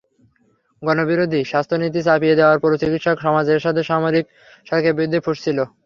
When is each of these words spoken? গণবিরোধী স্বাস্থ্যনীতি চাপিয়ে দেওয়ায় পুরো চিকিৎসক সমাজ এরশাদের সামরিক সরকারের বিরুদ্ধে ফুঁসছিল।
গণবিরোধী 0.81 1.41
স্বাস্থ্যনীতি 1.51 1.99
চাপিয়ে 2.07 2.37
দেওয়ায় 2.39 2.61
পুরো 2.61 2.75
চিকিৎসক 2.81 3.17
সমাজ 3.25 3.45
এরশাদের 3.47 3.87
সামরিক 3.89 4.25
সরকারের 4.67 4.97
বিরুদ্ধে 4.97 5.23
ফুঁসছিল। 5.25 5.57